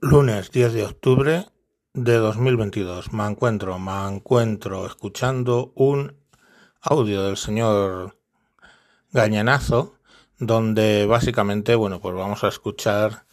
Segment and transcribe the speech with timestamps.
[0.00, 1.46] Lunes 10 de octubre
[1.92, 3.12] de 2022.
[3.12, 6.16] Me encuentro, me encuentro escuchando un
[6.80, 8.16] audio del señor
[9.12, 9.98] Gañanazo,
[10.38, 13.26] donde básicamente, bueno, pues vamos a escuchar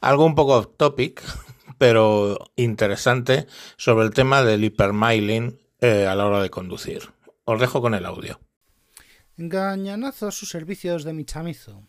[0.00, 1.22] algo un poco off topic,
[1.78, 7.10] pero interesante sobre el tema del hipermiling eh, a la hora de conducir.
[7.44, 8.40] Os dejo con el audio.
[9.36, 11.86] Gañanazo sus servicios de mi chamizo.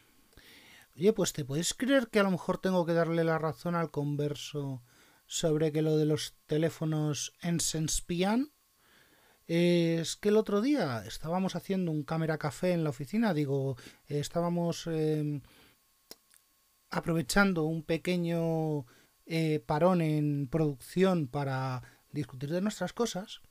[0.97, 3.91] Oye, pues te puedes creer que a lo mejor tengo que darle la razón al
[3.91, 4.81] converso
[5.25, 8.53] sobre que lo de los teléfonos en espían.
[9.45, 13.75] Es que el otro día estábamos haciendo un cámara café en la oficina, digo,
[14.07, 15.41] estábamos em,
[16.89, 18.85] aprovechando un pequeño
[19.25, 23.41] eh, parón en producción para discutir de nuestras cosas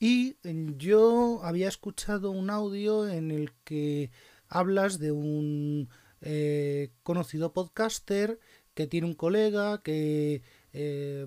[0.00, 0.36] y
[0.78, 4.10] yo había escuchado un audio en el que
[4.48, 5.90] hablas de un
[6.28, 8.40] eh, conocido podcaster
[8.74, 11.24] que tiene un colega que eh,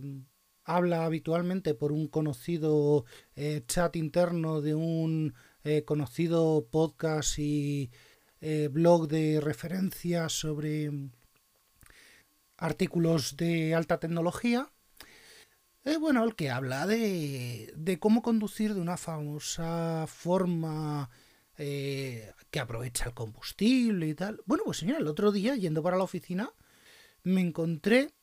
[0.66, 3.06] habla habitualmente por un conocido
[3.38, 5.33] eh, chat interno de un
[5.86, 7.91] conocido podcast y
[8.72, 10.91] blog de referencia sobre
[12.58, 14.69] artículos de alta tecnología.
[16.00, 21.09] bueno, el que habla de, de cómo conducir de una famosa forma
[21.61, 24.41] eh, que aprovecha el combustible y tal.
[24.45, 26.53] Bueno, pues señora, el otro día, yendo para la oficina,
[27.23, 28.13] me encontré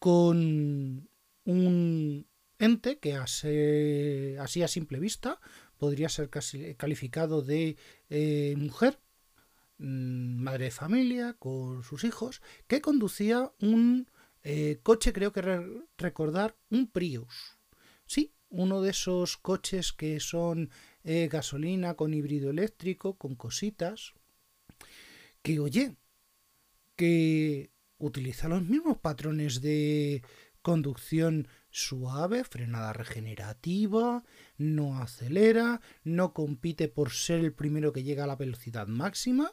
[0.00, 1.08] con
[1.44, 2.26] un
[2.58, 5.40] ente que así a simple vista
[5.78, 7.76] podría ser casi calificado de
[8.08, 8.98] eh, mujer,
[9.78, 14.10] mm, madre de familia, con sus hijos, que conducía un
[14.42, 15.42] eh, coche, creo que
[15.96, 17.58] recordar, un Prius.
[18.06, 20.70] Sí, uno de esos coches que son
[21.04, 24.14] eh, gasolina con híbrido eléctrico, con cositas,
[25.42, 25.96] que oye,
[26.96, 30.22] que utiliza los mismos patrones de
[30.62, 34.24] conducción suave, frenada regenerativa,
[34.58, 39.52] no acelera, no compite por ser el primero que llega a la velocidad máxima.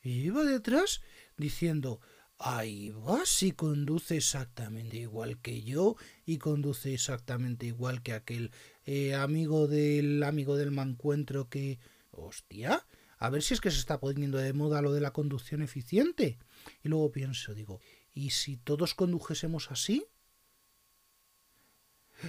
[0.00, 1.02] Y iba detrás
[1.36, 2.00] diciendo,
[2.38, 8.52] ahí va, si conduce exactamente igual que yo y conduce exactamente igual que aquel
[8.90, 11.78] eh, amigo del amigo del mancuentro que...
[12.10, 12.86] Hostia,
[13.18, 16.38] a ver si es que se está poniendo de moda lo de la conducción eficiente.
[16.82, 17.80] Y luego pienso, digo,
[18.14, 20.06] ¿y si todos condujésemos así?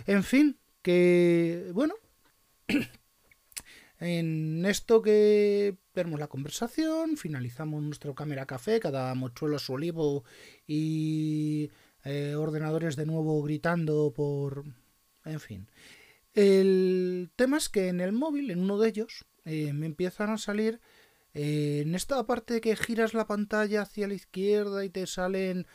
[0.05, 1.71] En fin, que...
[1.73, 1.95] bueno,
[4.01, 10.23] En esto que vemos la conversación, finalizamos nuestro cámara café, cada mochuelo a su olivo
[10.65, 11.69] y
[12.05, 14.63] eh, ordenadores de nuevo gritando por...
[15.25, 15.67] En fin.
[16.33, 20.37] El tema es que en el móvil, en uno de ellos, eh, me empiezan a
[20.37, 20.79] salir
[21.33, 25.67] eh, en esta parte que giras la pantalla hacia la izquierda y te salen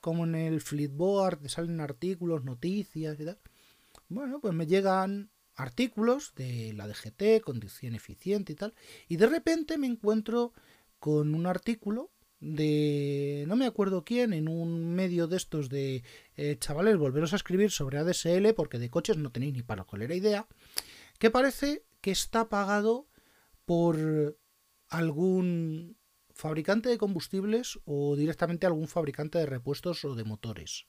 [0.00, 3.38] como en el flipboard, te salen artículos, noticias y tal.
[4.08, 8.74] Bueno, pues me llegan artículos de la DGT, conducción eficiente y tal,
[9.08, 10.52] y de repente me encuentro
[10.98, 12.13] con un artículo
[12.44, 16.04] de no me acuerdo quién en un medio de estos de
[16.36, 20.14] eh, chavales volveros a escribir sobre ADSL porque de coches no tenéis ni para colera
[20.14, 20.46] idea
[21.18, 23.08] que parece que está pagado
[23.64, 24.38] por
[24.88, 25.96] algún
[26.34, 30.86] fabricante de combustibles o directamente algún fabricante de repuestos o de motores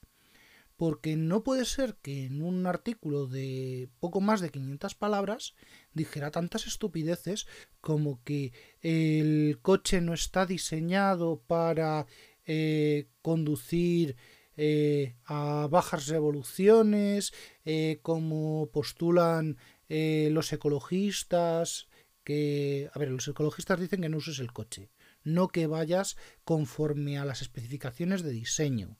[0.76, 5.54] porque no puede ser que en un artículo de poco más de 500 palabras
[5.92, 7.46] dijera tantas estupideces
[7.80, 12.06] como que el coche no está diseñado para
[12.44, 14.16] eh, conducir
[14.58, 17.32] eh, a bajas revoluciones,
[17.64, 19.58] eh, como postulan
[19.88, 21.88] los ecologistas,
[22.24, 24.90] que, a ver, los ecologistas dicen que no uses el coche,
[25.22, 28.98] no que vayas conforme a las especificaciones de diseño.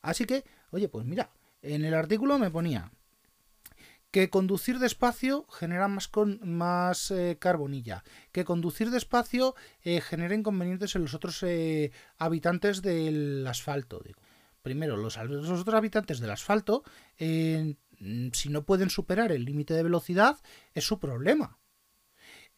[0.00, 1.30] Así que Oye, pues mira,
[1.62, 2.90] en el artículo me ponía
[4.10, 10.96] que conducir despacio genera más, con, más eh, carbonilla, que conducir despacio eh, genera inconvenientes
[10.96, 14.02] en los otros eh, habitantes del asfalto.
[14.62, 16.82] Primero, los, los, otros habitantes del asfalto,
[17.16, 20.38] si no pueden superar el límite de velocidad,
[20.74, 21.58] es su problema.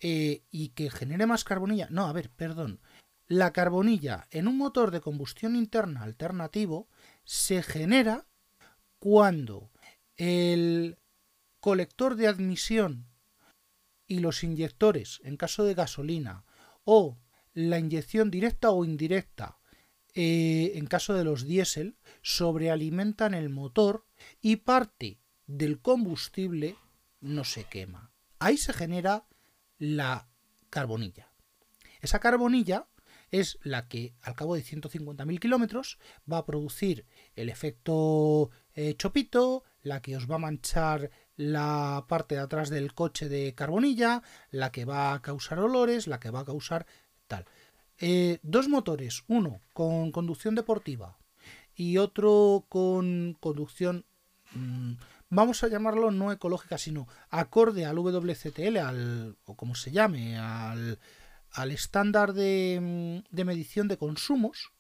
[0.01, 1.87] y que genere más carbonilla.
[1.91, 2.81] No, a ver, perdón.
[3.29, 6.89] La carbonilla en un motor de combustión interna alternativo
[7.25, 8.27] se genera
[8.99, 9.71] cuando
[10.17, 10.99] el
[11.61, 13.07] colector de admisión
[14.07, 16.45] y los inyectores, en caso de gasolina,
[16.85, 17.19] o
[17.55, 19.59] la inyección directa o indirecta,
[20.15, 24.05] eh, en caso de los diésel, sobrealimentan el motor
[24.41, 26.77] y parte del combustible
[27.21, 28.13] no se quema.
[28.39, 29.27] Ahí se genera
[29.79, 30.29] la
[30.69, 31.33] carbonilla.
[32.01, 32.89] Esa carbonilla
[33.33, 35.99] es la que al cabo de 150.000 kilómetros
[36.31, 42.37] va a producir el efecto eh, chopito, la que os va a manchar la parte
[42.37, 46.41] de atrás del coche de carbonilla, la que va a causar olores, la que va
[46.41, 46.87] a causar
[47.27, 47.47] tal.
[47.99, 51.17] Eh, dos motores, uno con conducción deportiva
[51.75, 54.05] y otro con conducción,
[54.53, 54.93] mm,
[55.31, 60.99] vamos a llamarlo no ecológica, sino acorde al WCTL, al, o como se llame, al,
[61.53, 64.73] al estándar de, mm, de, medición de consumos,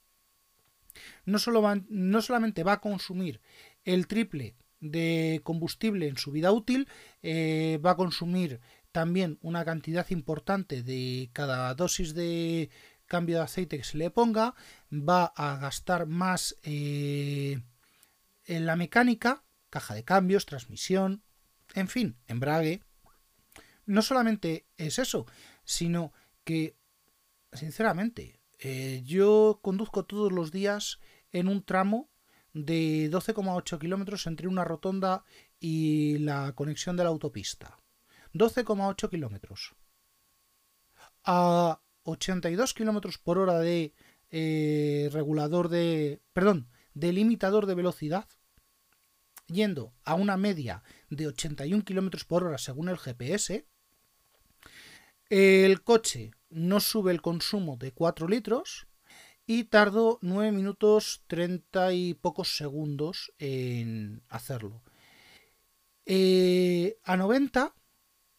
[1.24, 3.40] no, solo no solamente va a consumir
[3.84, 6.88] el triple de combustible en su vida útil,
[7.22, 8.60] eh, va a consumir
[8.90, 12.70] también una cantidad importante de cada dosis de
[13.06, 14.54] cambio de aceite que se le ponga,
[14.90, 17.60] va a gastar más eh,
[18.44, 21.22] en la mecánica, caja de cambios, transmisión,
[21.74, 22.82] en fin, embrague.
[23.86, 25.26] No solamente es eso,
[25.64, 26.12] sino
[26.44, 26.76] que,
[27.52, 30.98] sinceramente, eh, yo conduzco todos los días
[31.32, 32.10] en un tramo
[32.52, 35.24] de 12,8 kilómetros entre una rotonda
[35.58, 37.78] y la conexión de la autopista.
[38.34, 39.74] 12,8 kilómetros.
[41.24, 43.94] A 82 kilómetros por hora de
[44.30, 46.20] eh, regulador de.
[46.32, 48.28] Perdón, de limitador de velocidad.
[49.46, 53.66] Yendo a una media de 81 kilómetros por hora según el GPS.
[55.34, 58.86] El coche no sube el consumo de 4 litros
[59.46, 64.82] y tardó 9 minutos 30 y pocos segundos en hacerlo.
[66.04, 67.74] Eh, a 90,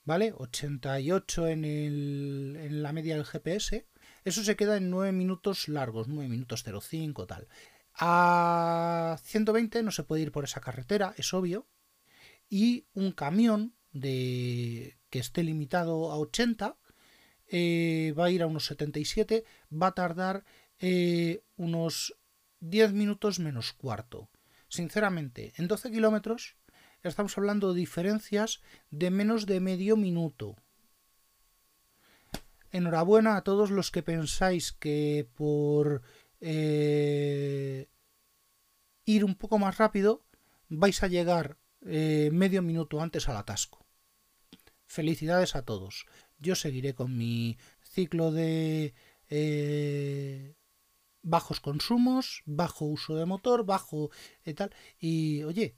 [0.03, 0.35] ¿vale?
[0.37, 3.87] 88 en, el, en la media del GPS.
[4.23, 7.47] Eso se queda en 9 minutos largos, 9 minutos 05 tal.
[7.95, 11.65] A 120 no se puede ir por esa carretera, es obvio.
[12.51, 16.77] Y un camión de que esté limitado a 80
[17.47, 20.43] eh, va a ir a unos 77, va a tardar
[20.79, 22.15] eh, unos
[22.59, 24.29] 10 minutos menos cuarto.
[24.69, 26.55] Sinceramente, en 12 kilómetros
[27.03, 30.55] estamos hablando de diferencias de menos de medio minuto.
[32.71, 36.01] Enhorabuena a todos los que pensáis que por
[36.39, 37.89] eh,
[39.05, 40.23] ir un poco más rápido
[40.69, 43.83] vais a llegar medio minuto antes al atasco.
[44.93, 46.05] Felicidades a todos.
[46.43, 48.93] Yo seguiré con mi ciclo de
[51.23, 54.11] bajos consumos, bajo uso de motor, bajo
[54.45, 54.71] y eh, tal.
[54.99, 55.75] Y oye,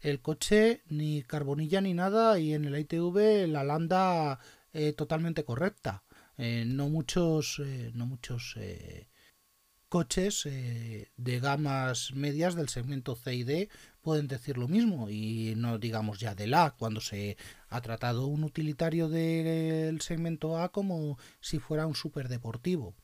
[0.00, 4.38] el coche ni carbonilla ni nada y en el ITV la landa
[4.72, 6.04] eh, totalmente correcta.
[6.38, 7.60] Eh, no muchos,
[7.94, 8.56] no muchos
[9.88, 13.68] coches de gamas medias del segmento C y D
[14.06, 17.36] pueden decir lo mismo y no digamos ya del A cuando se
[17.68, 22.94] ha tratado un utilitario del segmento A como si fuera un superdeportivo.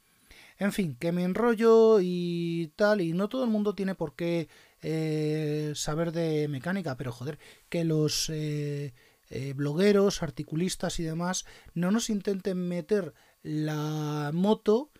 [0.58, 4.46] En fin, que me enrollo y tal, y no todo el mundo tiene por qué
[4.80, 8.94] eh, saber de mecánica, pero joder, que los eh,
[9.28, 13.12] eh, blogueros, articulistas y demás no nos intenten meter
[13.42, 14.92] la moto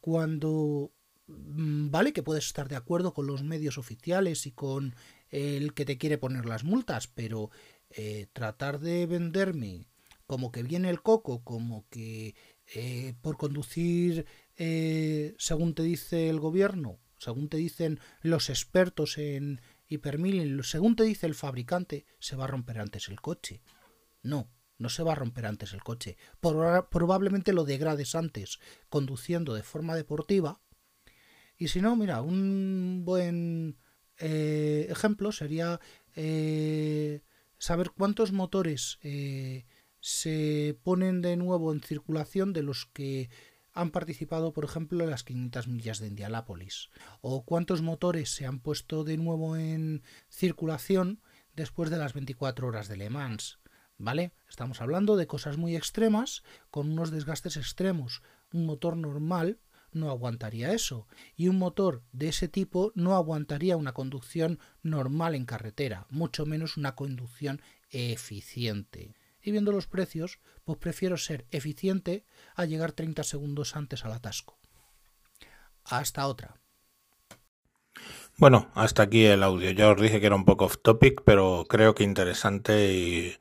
[0.00, 0.92] cuando
[1.26, 4.94] mm, vale que puedes estar de acuerdo con los medios oficiales y con
[5.36, 7.50] el que te quiere poner las multas, pero
[8.32, 9.86] tratar de venderme
[10.26, 12.34] como que viene el coco, como que
[13.22, 20.62] por conducir eh, según te dice el gobierno, según te dicen los expertos en hipermilling,
[20.62, 23.62] según te dice el fabricante, se va a romper antes el coche.
[24.22, 26.16] No, no se va a romper antes el coche.
[26.40, 30.60] probablemente lo degrades antes conduciendo de forma deportiva.
[31.58, 33.78] Y si no, mira, un buen
[34.18, 35.80] eh, ejemplo sería
[36.14, 37.22] eh,
[37.58, 38.98] saber cuántos motores
[40.00, 43.28] se ponen de nuevo en circulación de los que
[43.76, 46.88] han participado, por ejemplo, en las 500 millas de Indianápolis?
[47.20, 51.20] ¿O cuántos motores se han puesto de nuevo en circulación
[51.54, 53.58] después de las 24 horas de Le Mans?
[53.98, 54.32] ¿Vale?
[54.48, 58.22] Estamos hablando de cosas muy extremas, con unos desgastes extremos.
[58.52, 59.58] Un motor normal
[59.92, 61.06] no aguantaría eso.
[61.36, 66.76] Y un motor de ese tipo no aguantaría una conducción normal en carretera, mucho menos
[66.76, 69.14] una conducción eficiente
[69.46, 72.24] y viendo los precios, pues prefiero ser eficiente
[72.56, 74.58] a llegar 30 segundos antes al atasco.
[75.84, 76.56] Hasta otra.
[78.38, 79.70] Bueno, hasta aquí el audio.
[79.70, 83.36] Ya os dije que era un poco off topic, pero creo que interesante y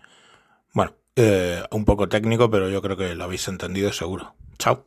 [0.74, 4.36] bueno, eh, un poco técnico, pero yo creo que lo habéis entendido seguro.
[4.60, 4.86] Chao.